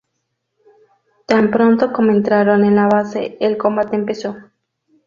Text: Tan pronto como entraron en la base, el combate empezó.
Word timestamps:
Tan 1.27 1.51
pronto 1.51 1.93
como 1.93 2.09
entraron 2.11 2.65
en 2.65 2.75
la 2.75 2.87
base, 2.87 3.37
el 3.39 3.55
combate 3.55 3.95
empezó. 3.97 4.35